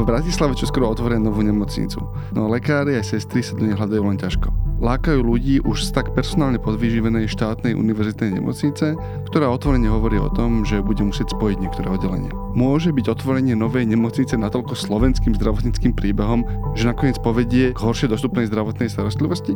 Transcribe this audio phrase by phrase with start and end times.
[0.00, 2.00] V Bratislave čo skoro otvoria novú nemocnicu,
[2.32, 4.48] no lekári a sestry sa do nej hľadajú len ťažko.
[4.80, 8.96] Lákajú ľudí už z tak personálne podvyživenej štátnej univerzitnej nemocnice,
[9.28, 12.32] ktorá otvorene hovorí o tom, že bude musieť spojiť niektoré oddelenia.
[12.56, 18.48] Môže byť otvorenie novej nemocnice natoľko slovenským zdravotníckým príbehom, že nakoniec povedie k horšie dostupnej
[18.48, 19.52] zdravotnej starostlivosti?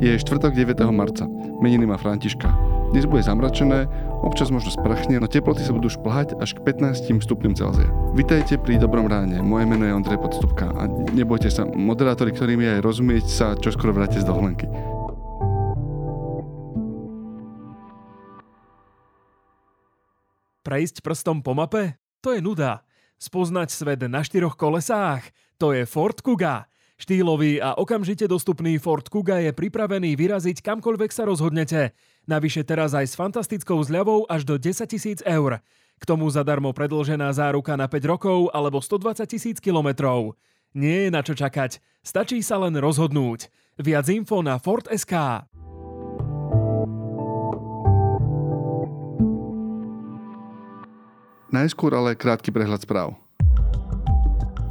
[0.00, 0.80] Je štvrtok 9.
[0.96, 1.28] marca.
[1.60, 2.79] Meniny má Františka.
[2.90, 3.86] Dnes bude zamračené,
[4.26, 7.86] občas možno sprchne, no teploty sa budú šplhať až k 15 stupňom Celzia.
[8.18, 12.82] Vitajte pri Dobrom ráne, moje meno je Ondrej Podstupka a nebojte sa, moderátori, ktorými aj
[12.82, 14.66] rozumieť sa, čo skoro vráte z dovolenky.
[20.66, 21.94] Prejsť prstom po mape?
[22.26, 22.82] To je nuda.
[23.22, 25.30] Spoznať svet na štyroch kolesách?
[25.62, 26.69] To je Ford Kuga.
[27.00, 31.96] Štýlový a okamžite dostupný Ford Kuga je pripravený vyraziť kamkoľvek sa rozhodnete.
[32.28, 35.64] Navyše teraz aj s fantastickou zľavou až do 10 tisíc eur.
[35.96, 40.36] K tomu zadarmo predlžená záruka na 5 rokov alebo 120 tisíc kilometrov.
[40.76, 43.48] Nie je na čo čakať, stačí sa len rozhodnúť.
[43.80, 45.48] Viac info na Ford.sk.
[51.48, 53.29] Najskôr ale krátky prehľad správ.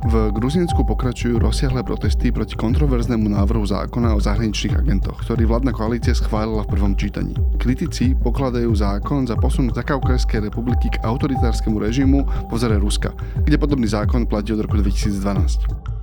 [0.07, 6.15] V Gruzinsku pokračujú rozsiahle protesty proti kontroverznému návrhu zákona o zahraničných agentoch, ktorý vládna koalícia
[6.15, 7.35] schválila v prvom čítaní.
[7.59, 13.11] Kritici pokladajú zákon za posun Zakaukajskej republiky k autoritárskemu režimu po vzore Ruska,
[13.43, 15.98] kde podobný zákon platí od roku 2012.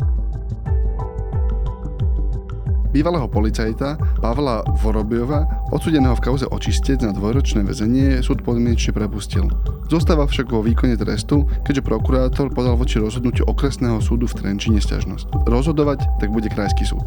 [2.96, 9.52] Bývalého policajta Pavla Vorobiova, odsudeného v kauze očistec na dvojročné väzenie, súd podmienečne prepustil.
[9.92, 15.44] Zostáva však vo výkone trestu, keďže prokurátor podal voči rozhodnutiu okresného súdu v Trenčine sťažnosť.
[15.44, 17.04] Rozhodovať tak bude krajský súd.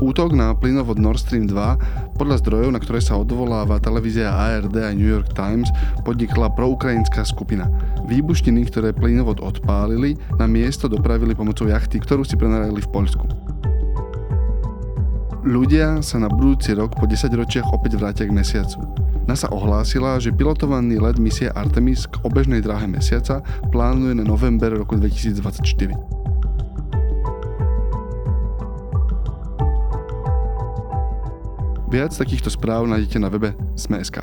[0.00, 4.96] Útok na plynovod Nord Stream 2 podľa zdrojov, na ktoré sa odvoláva televízia ARD a
[4.96, 5.68] New York Times,
[6.08, 7.68] podnikla proukrajinská skupina.
[8.08, 13.24] Výbušniny, ktoré plynovod odpálili, na miesto dopravili pomocou jachty, ktorú si prenajali v Poľsku.
[15.44, 18.80] Ľudia sa na budúci rok po 10 ročiach opäť vrátia k mesiacu.
[19.28, 24.96] NASA ohlásila, že pilotovaný let misie Artemis k obežnej dráhe mesiaca plánuje na november roku
[24.96, 26.19] 2024.
[31.90, 34.22] Viac takýchto správ nájdete na webe Sme.sk.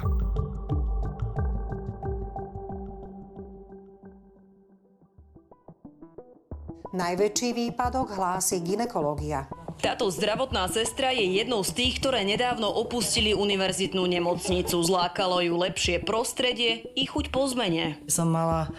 [6.96, 9.52] Najväčší výpadok hlási ginekológia.
[9.84, 14.80] Táto zdravotná sestra je jednou z tých, ktoré nedávno opustili univerzitnú nemocnicu.
[14.80, 18.00] Zlákalo ju lepšie prostredie i chuť po zmene.
[18.08, 18.72] Som mala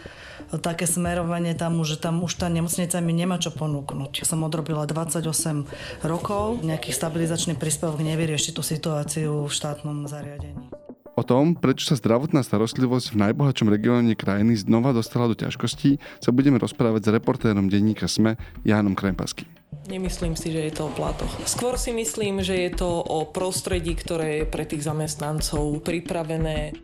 [0.56, 4.24] také smerovanie tam, že tam už tá nemocnica mi nemá čo ponúknuť.
[4.24, 5.68] Som odrobila 28
[6.00, 10.72] rokov, nejaký stabilizačný príspevok nevyrieši tú situáciu v štátnom zariadení.
[11.18, 16.30] O tom, prečo sa zdravotná starostlivosť v najbohatšom regióne krajiny znova dostala do ťažkostí, sa
[16.30, 19.50] budeme rozprávať s reportérom denníka SME Jánom Krempaským.
[19.90, 21.32] Nemyslím si, že je to o platoch.
[21.42, 26.76] Skôr si myslím, že je to o prostredí, ktoré je pre tých zamestnancov pripravené.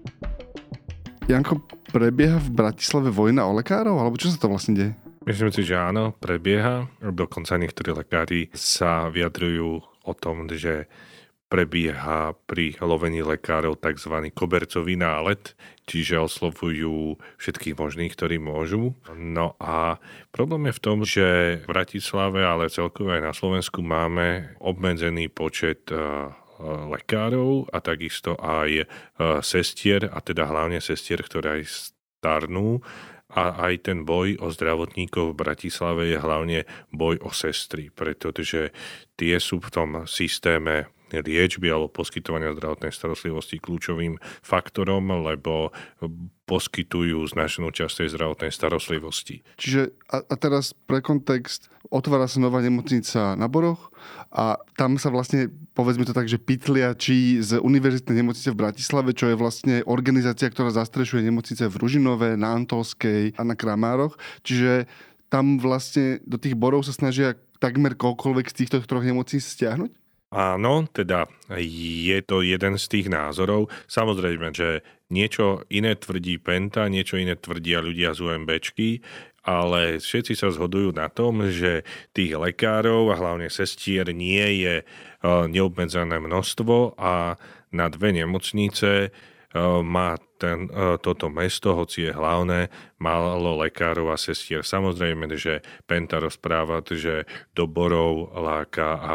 [1.24, 1.56] Janko,
[1.88, 4.92] prebieha v Bratislave vojna o lekárov, alebo čo sa to vlastne deje?
[5.24, 6.84] Myslím si, že áno, prebieha.
[7.00, 10.84] Dokonca niektorí lekári sa vyjadrujú o tom, že
[11.48, 14.14] prebieha pri lovení lekárov tzv.
[14.36, 15.56] kobercový nálet,
[15.88, 18.92] čiže oslovujú všetkých možných, ktorí môžu.
[19.16, 19.96] No a
[20.28, 21.26] problém je v tom, že
[21.62, 25.88] v Bratislave, ale celkovo aj na Slovensku máme obmedzený počet
[26.62, 28.84] lekárov a takisto aj e,
[29.42, 32.80] sestier, a teda hlavne sestier, ktoré aj starnú.
[33.34, 38.70] A aj ten boj o zdravotníkov v Bratislave je hlavne boj o sestry, pretože
[39.18, 45.70] tie sú v tom systéme liečby alebo poskytovania zdravotnej starostlivosti kľúčovým faktorom, lebo
[46.48, 49.44] poskytujú značnú časť tej zdravotnej starostlivosti.
[49.60, 53.94] Čiže a, a teraz pre kontext, otvára sa nová nemocnica na Boroch
[54.34, 55.46] a tam sa vlastne,
[55.78, 60.50] povedzme to tak, že pitlia či z univerzitnej nemocnice v Bratislave, čo je vlastne organizácia,
[60.50, 64.18] ktorá zastrešuje nemocnice v Ružinove, na Antolskej a na Kramároch.
[64.42, 64.90] Čiže
[65.30, 69.94] tam vlastne do tých borov sa snažia takmer koľkoľvek z týchto troch nemocníc stiahnuť?
[70.34, 71.30] Áno, teda
[71.62, 73.70] je to jeden z tých názorov.
[73.86, 78.98] Samozrejme, že niečo iné tvrdí Penta, niečo iné tvrdia ľudia z UMBčky,
[79.44, 81.84] ale všetci sa zhodujú na tom, že
[82.16, 84.84] tých lekárov a hlavne sestier nie je e,
[85.52, 87.36] neobmedzené množstvo a
[87.68, 89.08] na dve nemocnice e,
[89.84, 92.68] má ten, e, toto mesto, hoci je hlavné,
[93.00, 94.60] malo lekárov a sestier.
[94.60, 97.24] Samozrejme, že Penta rozpráva, že
[97.56, 99.14] do Borov láka a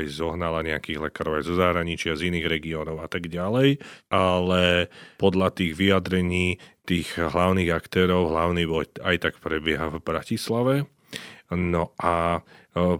[0.00, 4.88] aj zohnala nejakých lekárov aj zo zahraničia, z iných regiónov a tak ďalej, ale
[5.20, 10.74] podľa tých vyjadrení tých hlavných aktérov hlavný boj aj tak prebieha v Bratislave.
[11.52, 12.44] No a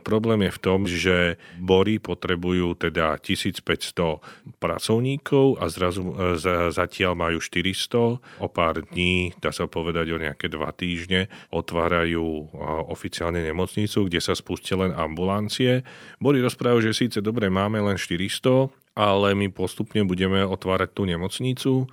[0.01, 1.17] problém je v tom, že
[1.59, 4.23] Bory potrebujú teda 1500
[4.63, 6.39] pracovníkov a zrazu e,
[6.71, 8.23] zatiaľ majú 400.
[8.39, 12.45] O pár dní, dá sa povedať o nejaké dva týždne, otvárajú e,
[12.87, 15.83] oficiálne nemocnicu, kde sa spustia len ambulancie.
[16.23, 21.91] Bory rozprávajú, že síce dobre máme len 400, ale my postupne budeme otvárať tú nemocnicu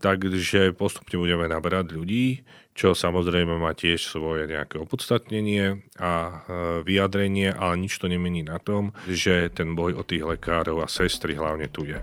[0.00, 2.40] takže postupne budeme naberať ľudí,
[2.72, 6.32] čo samozrejme má tiež svoje nejaké opodstatnenie a e,
[6.86, 11.34] vyjadrenie, ale nič to nemení na tom, že ten boj o tých lekárov a sestry
[11.34, 11.98] hlavne tu je.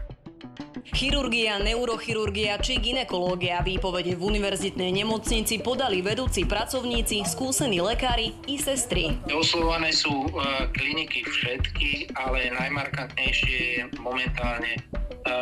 [0.95, 9.17] Chirurgia, neurochirurgia či ginekológia výpovede v univerzitnej nemocnici podali vedúci pracovníci, skúsení lekári i sestry.
[9.27, 10.29] Oslovované sú e,
[10.71, 14.79] kliniky všetky, ale najmarkantnejšie je momentálne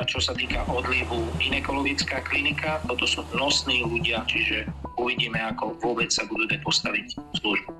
[0.07, 2.79] čo sa týka odlivu ginekologická klinika.
[2.87, 4.63] Toto sú nosní ľudia, čiže
[4.95, 7.71] uvidíme, ako vôbec sa budú postaviť službu.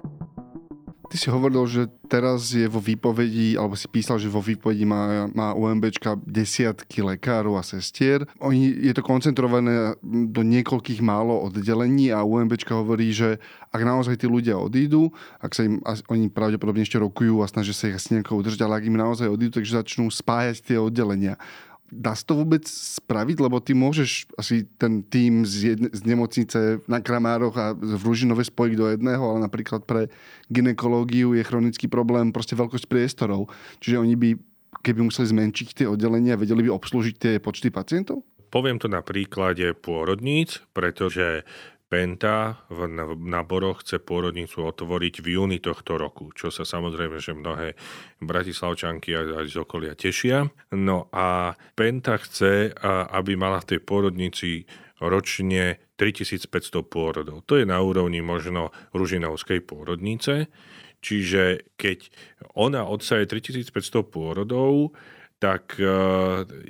[1.13, 5.29] Ty si hovoril, že teraz je vo výpovedi, alebo si písal, že vo výpovedi má,
[5.29, 8.25] má UMBčka desiatky lekárov a sestier.
[8.41, 13.37] Oni, je to koncentrované do niekoľkých málo oddelení a UMBčka hovorí, že
[13.69, 17.93] ak naozaj tí ľudia odídu, ak sa im, oni pravdepodobne ešte rokujú a snažia sa
[17.93, 21.37] ich asi nejako udržať, ale ak im naozaj odídu, takže začnú spájať tie oddelenia.
[21.93, 23.37] Dá sa to vôbec spraviť?
[23.37, 28.41] Lebo ty môžeš asi ten tým z, jedne, z nemocnice na Kramároch a v Ružinove
[28.41, 30.09] spojiť do jedného, ale napríklad pre
[30.49, 33.53] ginekológiu je chronický problém proste veľkosť priestorov.
[33.79, 34.29] Čiže oni by,
[34.81, 38.25] keby museli zmenšiť tie oddelenia, vedeli by obslúžiť tie počty pacientov?
[38.53, 41.41] Poviem to na príklade pôrodníc, pretože
[41.93, 42.89] Penta v
[43.21, 47.77] náboroch chce pôrodnicu otvoriť v júni tohto roku, čo sa samozrejme, že mnohé
[48.17, 50.49] bratislavčanky aj z okolia tešia.
[50.73, 52.73] No a Penta chce,
[53.13, 54.65] aby mala v tej pôrodnici
[54.97, 57.45] ročne 3500 pôrodov.
[57.45, 60.49] To je na úrovni možno Ružinovskej pôrodnice.
[61.05, 62.09] Čiže keď
[62.57, 63.69] ona odsaje 3500
[64.09, 64.97] pôrodov,
[65.37, 65.85] tak e,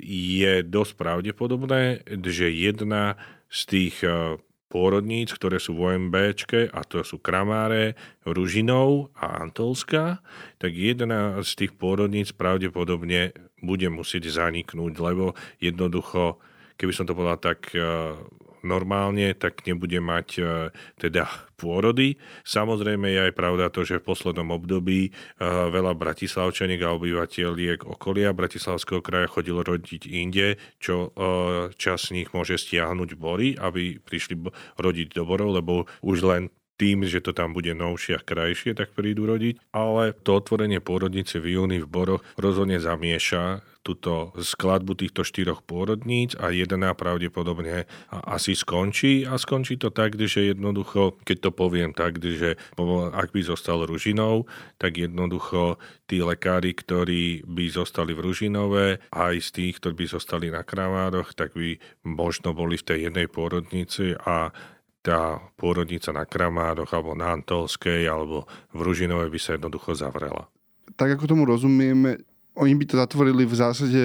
[0.04, 3.14] je dosť pravdepodobné, že jedna
[3.46, 4.42] z tých e,
[4.74, 7.94] pôrodníc, ktoré sú v OMBčke, a to sú Kramáre,
[8.26, 10.18] Ružinov a Antolská,
[10.58, 13.30] tak jedna z tých pôrodníc pravdepodobne
[13.62, 16.42] bude musieť zaniknúť, lebo jednoducho,
[16.74, 18.18] keby som to povedal tak eh,
[18.64, 20.42] normálne, tak nebude mať e,
[20.98, 22.16] teda pôrody.
[22.42, 25.10] Samozrejme je aj pravda to, že v poslednom období e,
[25.44, 31.20] veľa bratislavčaniek a obyvateľiek okolia Bratislavského kraja chodilo rodiť inde, čo e,
[31.76, 34.40] čas z nich môže stiahnuť bory, aby prišli
[34.80, 36.42] rodiť do borov, lebo už len
[36.74, 41.38] tým, že to tam bude novšie a krajšie, tak prídu rodiť, ale to otvorenie pôrodnice
[41.38, 48.56] v júni v Boroch rozhodne zamieša túto skladbu týchto štyroch pôrodníc a jedna pravdepodobne asi
[48.56, 52.56] skončí a skončí to tak, že jednoducho, keď to poviem tak, že
[53.12, 54.48] ak by zostal Ružinou,
[54.80, 55.76] tak jednoducho
[56.08, 61.36] tí lekári, ktorí by zostali v Ružinove, aj z tých, ktorí by zostali na Kravároch,
[61.36, 61.76] tak by
[62.08, 64.48] možno boli v tej jednej pôrodnici a
[65.04, 70.48] tá pôrodnica na Kramároch alebo na Antolskej alebo v Ružinove by sa jednoducho zavrela.
[70.96, 74.02] Tak ako tomu rozumieme, oni by to zatvorili v zásade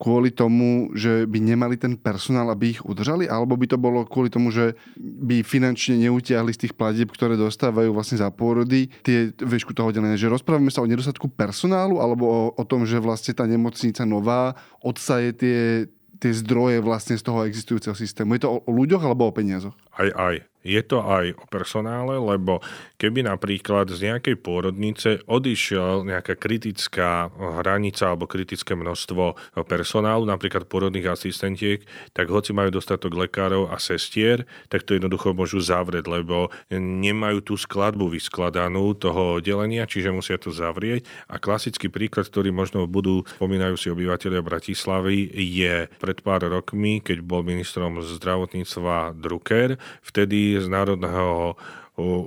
[0.00, 4.32] kvôli tomu, že by nemali ten personál, aby ich udržali, alebo by to bolo kvôli
[4.32, 9.76] tomu, že by finančne neutiahli z tých platieb, ktoré dostávajú vlastne za pôrody, tie vešku
[9.76, 10.16] toho oddelenia.
[10.16, 14.56] Že rozprávame sa o nedostatku personálu, alebo o, o tom, že vlastne tá nemocnica nová
[14.80, 15.84] odsaje tie,
[16.16, 18.40] tie zdroje vlastne z toho existujúceho systému.
[18.40, 19.76] Je to o, o ľuďoch alebo o peniazoch?
[20.00, 20.48] Aj, aj.
[20.60, 22.60] Je to aj o personále, lebo
[23.00, 31.08] keby napríklad z nejakej pôrodnice odišiel nejaká kritická hranica alebo kritické množstvo personálu, napríklad pôrodných
[31.08, 31.80] asistentiek,
[32.12, 37.54] tak hoci majú dostatok lekárov a sestier, tak to jednoducho môžu zavrieť, lebo nemajú tú
[37.56, 41.08] skladbu vyskladanú toho oddelenia, čiže musia to zavrieť.
[41.32, 47.24] A klasický príklad, ktorý možno budú, spomínajú si obyvateľia Bratislavy, je pred pár rokmi, keď
[47.24, 51.54] bol ministrom zdravotníctva Drucker, vtedy z Národného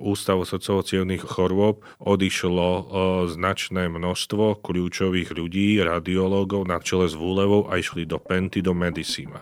[0.03, 2.69] Ústavu sociálnych chorôb odišlo
[3.25, 9.41] značné množstvo kľúčových ľudí, radiológov na čele s Vúlevou a išli do Penty, do Medisima.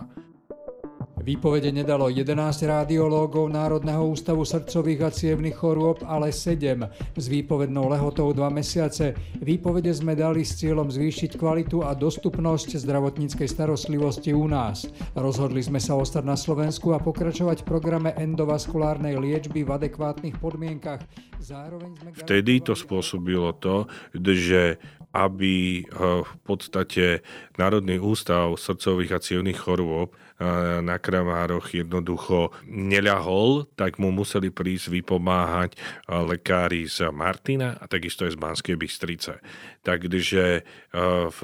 [1.22, 2.34] Výpovede nedalo 11
[2.66, 6.82] radiológov Národného ústavu srdcových a cievnych chorôb, ale 7
[7.14, 9.14] s výpovednou lehotou 2 mesiace.
[9.38, 14.90] Výpovede sme dali s cieľom zvýšiť kvalitu a dostupnosť zdravotníckej starostlivosti u nás.
[15.14, 21.06] Rozhodli sme sa ostať na Slovensku a pokračovať v programe endovaskulárnej liečby v adekvátnych podmienkach.
[21.38, 22.18] Zároveň sme...
[22.18, 23.86] Vtedy to spôsobilo to,
[24.18, 27.22] že aby eh, v podstate
[27.60, 30.16] Národný ústav srdcových a cievných chorôb
[30.82, 35.78] na Kramároch jednoducho neľahol, tak mu museli prísť vypomáhať
[36.10, 39.38] lekári z Martina a takisto aj z Banskej Bystrice.
[39.86, 40.66] Takže
[41.30, 41.40] v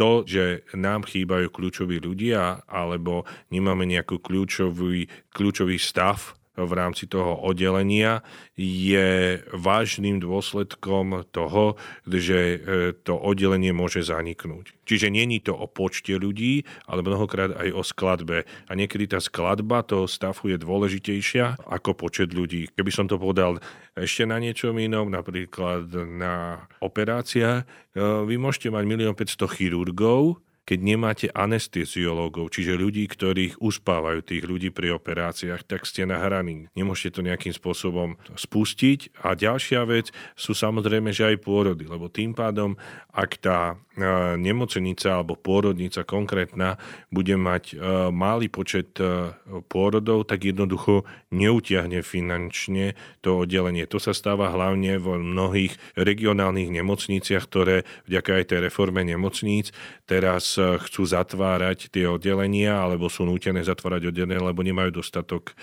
[0.00, 7.38] to, že nám chýbajú kľúčoví ľudia alebo nemáme nejaký kľúčový, kľúčový stav v rámci toho
[7.40, 8.20] oddelenia
[8.58, 12.58] je vážnym dôsledkom toho, že e,
[12.92, 14.76] to oddelenie môže zaniknúť.
[14.84, 18.44] Čiže není to o počte ľudí, ale mnohokrát aj o skladbe.
[18.66, 22.68] A niekedy tá skladba toho stavu je dôležitejšia ako počet ľudí.
[22.74, 23.62] Keby som to povedal
[23.94, 27.62] ešte na niečom inom, napríklad na operácia,
[27.94, 34.46] e, vy môžete mať 1 500 chirurgov, keď nemáte anesteziológov, čiže ľudí, ktorých uspávajú tých
[34.46, 36.70] ľudí pri operáciách, tak ste nahraní.
[36.78, 39.18] Nemôžete to nejakým spôsobom spustiť.
[39.26, 42.78] A ďalšia vec sú samozrejme, že aj pôrody, lebo tým pádom,
[43.10, 44.06] ak tá e,
[44.40, 46.80] nemocenica alebo pôrodnica konkrétna
[47.12, 47.74] bude mať e,
[48.10, 49.32] malý počet e,
[49.68, 53.84] pôrodov, tak jednoducho neutiahne finančne to oddelenie.
[53.86, 59.72] To sa stáva hlavne v mnohých regionálnych nemocniciach, ktoré vďaka aj tej reforme nemocníc
[60.08, 65.54] teraz chcú zatvárať tie oddelenia alebo sú nútené zatvárať oddelenia, lebo nemajú dostatok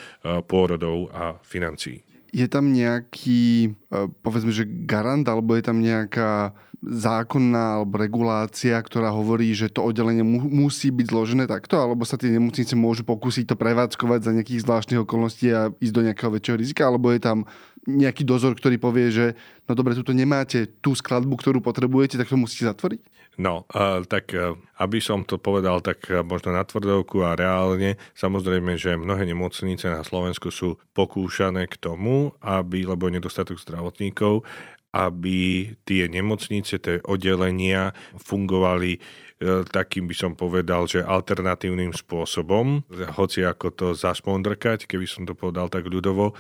[0.48, 2.08] pôrodov a financií.
[2.36, 9.10] Je tam nejaký, e, povedzme, že garant, alebo je tam nejaká zákonná alebo regulácia, ktorá
[9.10, 13.50] hovorí, že to oddelenie mu, musí byť zložené takto, alebo sa tie nemocnice môžu pokúsiť
[13.50, 17.50] to prevádzkovať za nejakých zvláštnych okolností a ísť do nejakého väčšieho rizika, alebo je tam
[17.90, 19.26] nejaký dozor, ktorý povie, že
[19.66, 23.02] no dobre, tuto nemáte tú skladbu, ktorú potrebujete, tak to musíte zatvoriť?
[23.38, 28.02] No, uh, tak uh, aby som to povedal tak uh, možno na tvrdovku a reálne,
[28.18, 34.42] samozrejme, že mnohé nemocnice na Slovensku sú pokúšané k tomu, aby, lebo nedostatok zdravotníkov,
[34.90, 38.98] aby tie nemocnice, tie oddelenia fungovali
[39.38, 42.82] E, takým by som povedal, že alternatívnym spôsobom,
[43.14, 46.34] hoci ako to zaspondrkať, keby som to povedal tak ľudovo,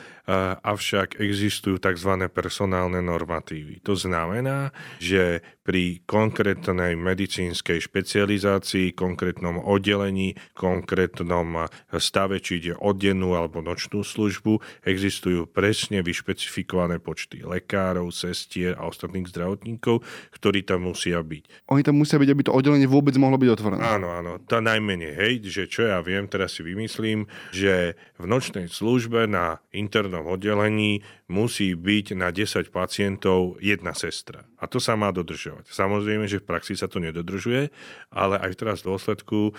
[0.65, 2.25] avšak existujú tzv.
[2.33, 3.85] personálne normatívy.
[3.85, 11.67] To znamená, že pri konkrétnej medicínskej špecializácii, konkrétnom oddelení, konkrétnom
[11.99, 18.87] stave, či ide o dennú alebo nočnú službu, existujú presne vyšpecifikované počty lekárov, sestier a
[18.87, 21.67] ostatných zdravotníkov, ktorí tam musia byť.
[21.67, 23.83] Oni tam musia byť, aby to oddelenie vôbec mohlo byť otvorené.
[23.83, 28.71] Áno, áno, to najmenej, hej, že čo ja viem, teraz si vymyslím, že v nočnej
[28.71, 34.47] službe na internom oddelení musí byť na 10 pacientov jedna sestra.
[34.61, 35.56] A to sa má dodržovať.
[35.65, 37.73] Samozrejme, že v praxi sa to nedodržuje,
[38.13, 39.51] ale aj teraz v dôsledku e,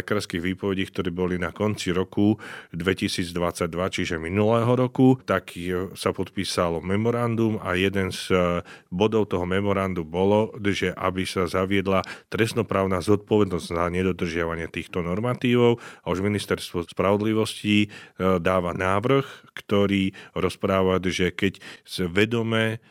[0.00, 2.40] lekárskych výpovedí, ktoré boli na konci roku
[2.72, 5.52] 2022, čiže minulého roku, tak
[5.94, 8.36] sa podpísalo memorandum a jeden z e,
[8.88, 16.06] bodov toho memorandu bolo, že aby sa zaviedla trestnoprávna zodpovednosť za nedodržiavanie týchto normatívov a
[16.08, 17.88] už ministerstvo spravodlivosti e,
[18.40, 21.62] dáva návrh, ktorý rozpráva že keď
[22.10, 22.82] vedome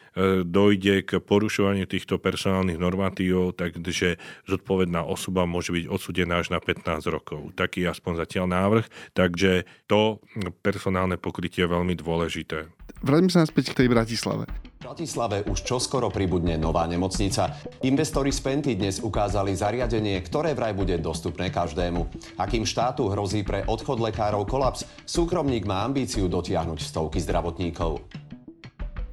[0.47, 7.07] dojde k porušovaniu týchto personálnych normatívov, takže zodpovedná osoba môže byť odsudená až na 15
[7.07, 7.55] rokov.
[7.55, 10.19] Taký aspoň zatiaľ návrh, takže to
[10.59, 12.67] personálne pokrytie je veľmi dôležité.
[12.99, 14.43] Vráťme sa naspäť k tej Bratislave.
[14.75, 17.57] V Bratislave už čoskoro pribudne nová nemocnica.
[17.81, 22.05] Investori z Penty dnes ukázali zariadenie, ktoré vraj bude dostupné každému.
[22.37, 28.24] Akým štátu hrozí pre odchod lekárov kolaps, súkromník má ambíciu dotiahnuť stovky zdravotníkov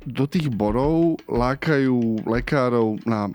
[0.06, 3.30] do tých borov lákajú lekárov na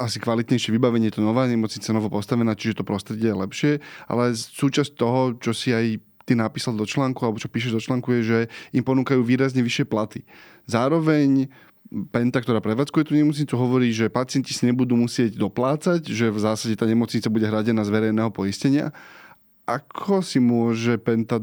[0.00, 3.72] asi kvalitnejšie vybavenie, to nová nemocnica novo postavená, čiže to prostredie je lepšie,
[4.08, 8.12] ale súčasť toho, čo si aj ty napísal do článku, alebo čo píšeš do článku,
[8.20, 8.38] je, že
[8.76, 10.28] im ponúkajú výrazne vyššie platy.
[10.68, 11.48] Zároveň
[11.88, 16.76] Penta, ktorá prevádzkuje tú nemocnicu, hovorí, že pacienti si nebudú musieť doplácať, že v zásade
[16.76, 18.92] tá nemocnica bude hradená z verejného poistenia.
[19.64, 21.40] Ako si môže Penta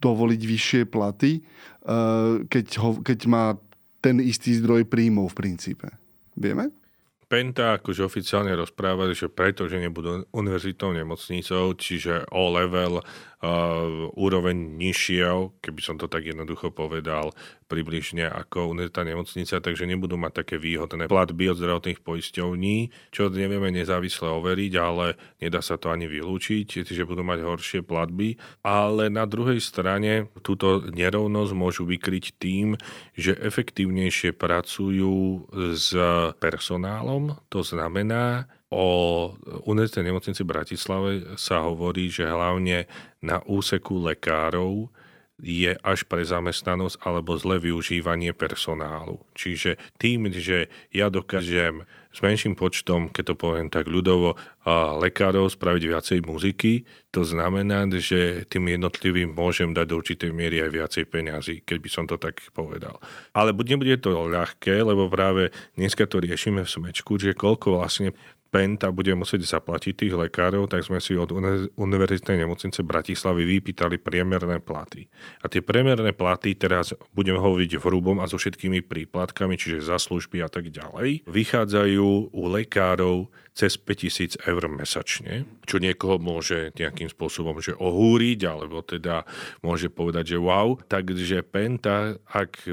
[0.00, 3.60] dovoliť vyššie platy, eh, keď, ho, keď má
[4.04, 5.88] ten istý zdroj príjmov v princípe?
[6.36, 6.68] Vieme?
[7.24, 13.00] Penta akože oficiálne rozpráva, že preto, že nebudú univerzitnou nemocnicou, čiže O-level
[14.16, 20.44] úroveň nižšia, keby som to tak jednoducho povedal, približne ako univerzitná nemocnica, takže nebudú mať
[20.44, 22.76] také výhodné platby od zdravotných poisťovní,
[23.12, 28.36] čo nevieme nezávisle overiť, ale nedá sa to ani vylúčiť, že budú mať horšie platby.
[28.64, 32.80] Ale na druhej strane túto nerovnosť môžu vykryť tým,
[33.16, 35.92] že efektívnejšie pracujú s
[36.40, 39.30] personálom, to znamená, O
[39.70, 42.90] univerzitnej nemocnici v Bratislave sa hovorí, že hlavne
[43.22, 44.90] na úseku lekárov
[45.38, 49.22] je až pre zamestnanosť alebo zlé využívanie personálu.
[49.34, 54.38] Čiže tým, že ja dokážem s menším počtom, keď to poviem tak ľudovo,
[55.02, 60.70] lekárov spraviť viacej muziky, to znamená, že tým jednotlivým môžem dať do určitej miery aj
[60.70, 63.02] viacej peňazí, keď by som to tak povedal.
[63.34, 68.14] Ale nebude to ľahké, lebo práve dneska to riešime v smečku, že koľko vlastne
[68.54, 71.34] Penta bude musieť zaplatiť tých lekárov, tak sme si od
[71.74, 75.10] Univerzitnej nemocnice Bratislavy vypýtali priemerné platy.
[75.42, 79.98] A tie priemerné platy, teraz budeme hovoriť v hrubom a so všetkými príplatkami, čiže za
[79.98, 83.26] služby a tak ďalej, vychádzajú u lekárov
[83.58, 89.26] cez 5000 eur mesačne, čo niekoho môže nejakým spôsobom že ohúriť, alebo teda
[89.66, 90.78] môže povedať, že wow.
[90.78, 92.70] Takže Penta, ak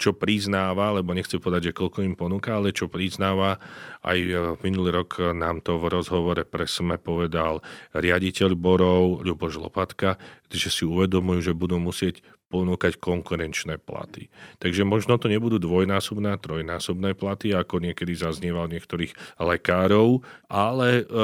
[0.00, 3.60] čo priznáva, lebo nechcem povedať, že koľko im ponúka, ale čo priznáva,
[4.00, 4.32] aj e,
[4.64, 7.60] minulý rok nám to v rozhovore pre SME povedal
[7.92, 10.16] riaditeľ Borov, Ľuboš Lopatka,
[10.48, 14.26] že si uvedomujú, že budú musieť ponúkať konkurenčné platy.
[14.58, 21.14] Takže možno to nebudú dvojnásobné, trojnásobné platy, ako niekedy zaznieval niektorých lekárov, ale e,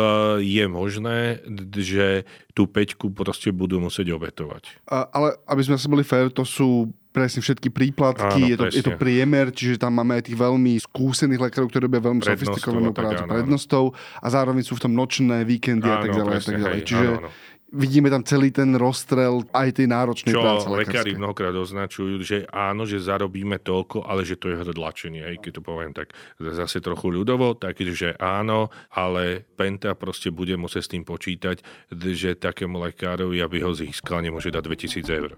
[0.46, 1.42] je možné,
[1.74, 2.22] že
[2.54, 4.86] tú peťku proste budú musieť obetovať.
[4.86, 8.64] A, ale aby sme sa boli fér, to sú presne všetky príplatky, áno, je, to,
[8.68, 12.92] je to priemer, čiže tam máme aj tých veľmi skúsených lekárov, ktorí robia veľmi sofistikovanú
[12.92, 13.84] prácu áno, prednostou
[14.20, 16.32] a zároveň sú v tom nočné víkendy áno, a tak ďalej.
[16.36, 16.76] Presne, a tak ďalej.
[16.76, 17.30] Hej, čiže áno, áno
[17.76, 20.66] vidíme tam celý ten rozstrel aj tej náročnej Čo práce.
[20.66, 25.36] Čo lekári mnohokrát označujú, že áno, že zarobíme toľko, ale že to je hrdlačenie, aj
[25.42, 30.92] keď to poviem tak zase trochu ľudovo, takže áno, ale Penta proste bude musieť s
[30.96, 31.60] tým počítať,
[31.92, 35.32] že takému lekárovi, aby ho získal, nemôže dať 2000 eur.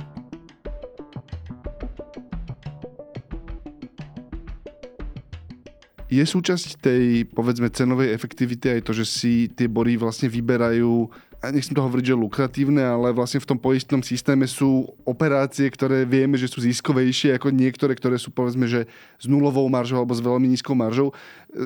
[6.08, 11.12] Je súčasť tej, povedzme, cenovej efektivity aj to, že si tie bory vlastne vyberajú
[11.46, 16.34] nechcem to hovoriť, že lukratívne, ale vlastne v tom poistnom systéme sú operácie, ktoré vieme,
[16.34, 18.90] že sú ziskovejšie ako niektoré, ktoré sú povedzme, že
[19.22, 21.14] s nulovou maržou alebo s veľmi nízkou maržou.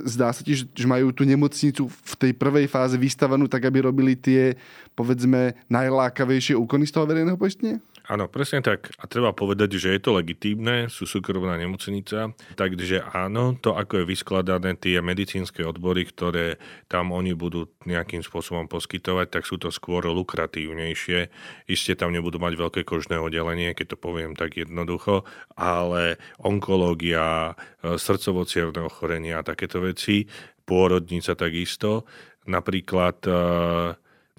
[0.04, 4.12] Zdá sa ti, že majú tú nemocnicu v tej prvej fáze vystavanú tak, aby robili
[4.12, 4.61] tie,
[4.92, 7.81] povedzme, najlákavejšie úkony z toho verejného poistenia?
[8.12, 8.92] Áno, presne tak.
[9.01, 14.11] A treba povedať, že je to legitímne, sú súkromná nemocnica, takže áno, to ako je
[14.12, 16.61] vyskladané tie medicínske odbory, ktoré
[16.92, 21.33] tam oni budú nejakým spôsobom poskytovať, tak sú to skôr lukratívnejšie.
[21.72, 25.25] Isté tam nebudú mať veľké kožné oddelenie, keď to poviem tak jednoducho,
[25.57, 28.44] ale onkológia, e, srdcovo
[28.85, 30.29] ochorenia a takéto veci,
[30.68, 32.05] pôrodnica takisto,
[32.44, 33.33] napríklad e,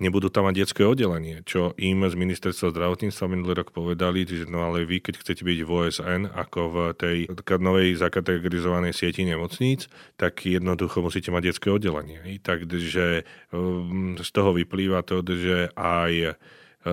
[0.03, 4.67] nebudú tam mať detské oddelenie, čo im z ministerstva zdravotníctva minulý rok povedali, že no
[4.67, 7.17] ale vy, keď chcete byť v OSN, ako v tej
[7.63, 9.87] novej zakategorizovanej sieti nemocníc,
[10.19, 12.19] tak jednoducho musíte mať detské oddelenie.
[12.43, 13.23] Takže
[13.55, 16.31] um, z toho vyplýva to, že aj e,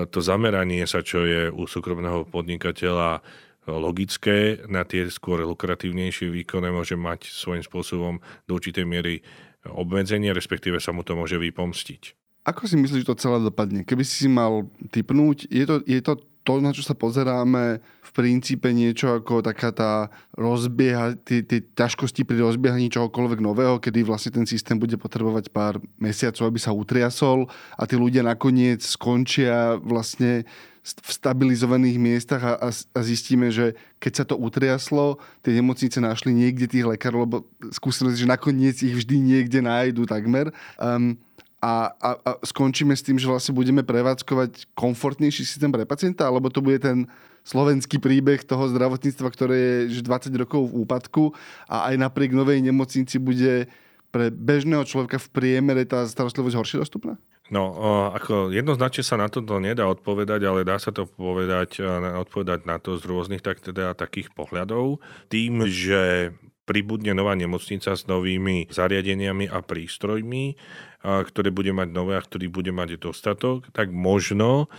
[0.07, 3.27] to zameranie sa, čo je u súkromného podnikateľa
[3.68, 8.14] logické, na tie skôr lukratívnejšie výkony môže mať svojím spôsobom
[8.49, 9.20] do určitej miery
[9.68, 12.19] obmedzenie, respektíve sa mu to môže vypomstiť.
[12.44, 13.85] Ako si myslíš, že to celé dopadne?
[13.85, 18.11] Keby si si mal typnúť, je to, je to to, na čo sa pozeráme, v
[18.16, 19.92] princípe niečo ako taká tá
[20.35, 26.48] rozbieha, tie, ťažkosti pri rozbiehaní čohokoľvek nového, kedy vlastne ten systém bude potrebovať pár mesiacov,
[26.48, 30.48] aby sa utriasol a tí ľudia nakoniec skončia vlastne
[30.81, 36.33] v stabilizovaných miestach a, a, a zistíme, že keď sa to utriaslo, tie nemocnice našli
[36.33, 37.37] niekde tých lekárov, lebo
[37.68, 40.48] skúsenosť, že nakoniec ich vždy niekde nájdu takmer.
[40.81, 41.20] Um,
[41.61, 46.49] a, a, a skončíme s tým, že vlastne budeme prevádzkovať komfortnejší systém pre pacienta, alebo
[46.49, 47.05] to bude ten
[47.44, 49.57] slovenský príbeh toho zdravotníctva, ktoré
[49.88, 51.37] je 20 rokov v úpadku
[51.68, 53.68] a aj napriek novej nemocnici bude
[54.11, 57.14] pre bežného človeka v priemere tá starostlivosť horšie dostupná?
[57.51, 57.75] No,
[58.14, 61.83] ako jednoznačne sa na to nedá odpovedať, ale dá sa to povedať,
[62.23, 65.03] odpovedať na to z rôznych tak, teda, takých pohľadov.
[65.27, 66.31] Tým, že
[66.70, 70.54] pribudne nová nemocnica s novými zariadeniami a prístrojmi,
[71.02, 74.70] ktoré bude mať nové a ktorý bude mať dostatok, tak možno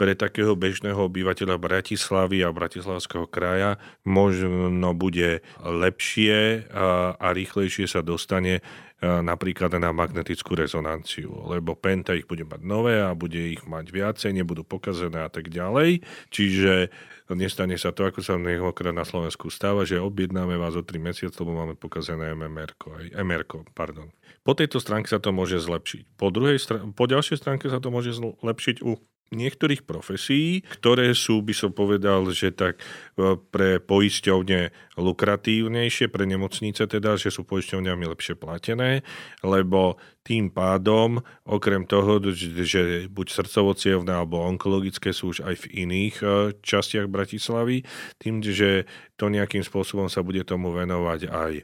[0.00, 8.00] pre takého bežného obyvateľa Bratislavy a Bratislavského kraja možno bude lepšie a, a rýchlejšie sa
[8.00, 8.64] dostane
[9.00, 14.36] napríklad na magnetickú rezonanciu, lebo Penta ich bude mať nové a bude ich mať viacej,
[14.36, 16.04] nebudú pokazené a tak ďalej.
[16.28, 16.92] Čiže
[17.32, 21.36] nestane sa to, ako sa mnohokrát na Slovensku stáva, že objednáme vás o 3 mesiace,
[21.40, 22.76] lebo máme pokazené MMR,
[23.16, 24.12] MR, pardon.
[24.44, 26.20] Po tejto stránke sa to môže zlepšiť.
[26.20, 29.00] Po, druhej str- po ďalšej stránke sa to môže zlepšiť u
[29.30, 36.90] niektorých profesí, ktoré sú, by som povedal, že tak e, pre poisťovne lukratívnejšie, pre nemocnice
[36.90, 39.06] teda, že sú poisťovňami lepšie platené,
[39.46, 42.20] lebo tým pádom, okrem toho,
[42.60, 43.72] že buď srdcovo
[44.10, 46.26] alebo onkologické sú už aj v iných e,
[46.60, 47.86] častiach Bratislavy,
[48.18, 51.62] tým, že to nejakým spôsobom sa bude tomu venovať aj e,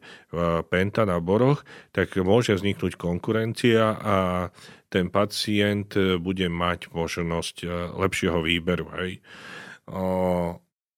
[0.70, 4.16] Penta na Boroch, tak môže vzniknúť konkurencia a
[4.96, 7.66] ten pacient e, bude mať možnosť e,
[8.00, 8.88] lepšieho výberu.
[8.96, 9.20] Hej.
[9.92, 10.56] O,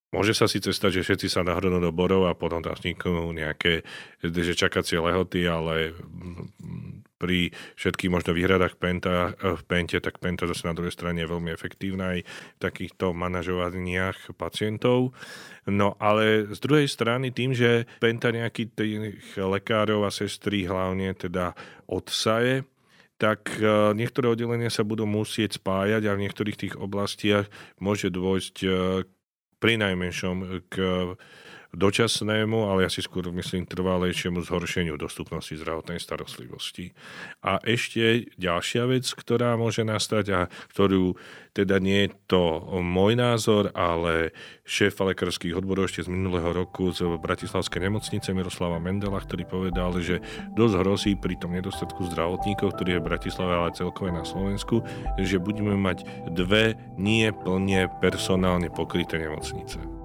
[0.09, 3.85] Môže sa síce stať, že všetci sa nahrnú do borov a potom tam vzniknú nejaké
[4.25, 5.93] že čakacie lehoty, ale
[7.21, 11.29] pri všetkých možno výhradách Penta, e, v Pente, tak Penta zase na druhej strane je
[11.29, 15.13] veľmi efektívna aj v takýchto manažovaniach pacientov.
[15.69, 18.97] No ale z druhej strany tým, že Penta nejakých tých
[19.37, 21.53] lekárov a sestry hlavne teda
[21.85, 22.65] odsaje,
[23.19, 27.51] tak e, niektoré oddelenia sa budú musieť spájať a v niektorých tých oblastiach
[27.83, 28.69] môže dôjsť e,
[29.59, 30.75] pri najmenšom k
[31.79, 36.91] dočasnému, ale ja si skôr myslím trvalejšiemu zhoršeniu dostupnosti zdravotnej starostlivosti.
[37.47, 40.41] A ešte ďalšia vec, ktorá môže nastať a
[40.75, 41.15] ktorú
[41.55, 42.43] teda nie je to
[42.79, 44.31] môj názor, ale
[44.63, 50.23] šéf lekárskych odborov ešte z minulého roku z Bratislavskej nemocnice Miroslava Mendela, ktorý povedal, že
[50.55, 54.87] dosť hrozí pri tom nedostatku zdravotníkov, ktorý je v Bratislave, ale celkové na Slovensku,
[55.19, 59.98] že budeme mať dve nie plne personálne pokryté nemocnice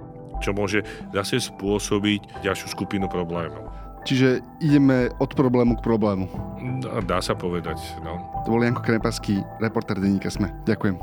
[0.43, 0.83] čo môže
[1.15, 3.71] zase spôsobiť ďalšiu skupinu problémov.
[4.03, 6.27] Čiže ideme od problému k problému.
[6.83, 8.19] Dá, dá sa povedať, no.
[8.43, 10.51] To bol Janko Krepaský, reporter denníka Sme.
[10.67, 10.99] Ďakujem.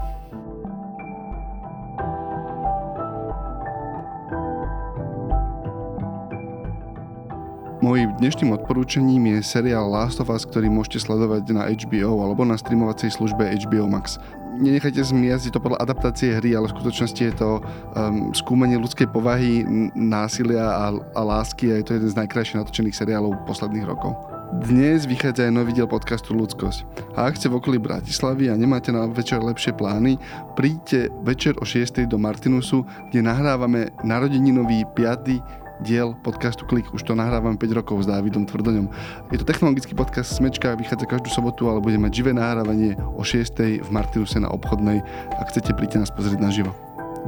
[7.80, 12.60] Mojím dnešným odporúčaním je seriál Last of Us, ktorý môžete sledovať na HBO alebo na
[12.60, 14.20] streamovacej službe HBO Max
[14.58, 19.06] nenechajte zmiasť, je to podľa adaptácie hry, ale v skutočnosti je to um, skúmanie ľudskej
[19.10, 19.62] povahy,
[19.94, 24.18] násilia a, a lásky a je to jeden z najkrajších natočených seriálov posledných rokov.
[24.50, 26.82] Dnes vychádza aj nový diel podcastu Ľudskosť.
[27.14, 30.18] A ak ste v okolí Bratislavy a nemáte na večer lepšie plány,
[30.58, 32.02] príďte večer o 6.
[32.10, 32.82] do Martinusu,
[33.14, 36.88] kde nahrávame narodeninový 5 diel podcastu Klik.
[36.92, 38.88] Už to nahrávam 5 rokov s Dávidom Tvrdoňom.
[39.32, 43.80] Je to technologický podcast Smečka, vychádza každú sobotu, ale bude mať živé nahrávanie o 6.
[43.80, 45.00] v Martinuse na obchodnej.
[45.40, 46.72] Ak chcete, príďte nás pozrieť naživo.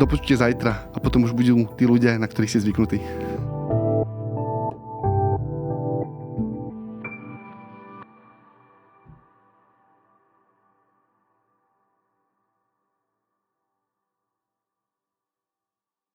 [0.00, 2.98] Do zajtra a potom už budú tí ľudia, na ktorých ste zvyknutí.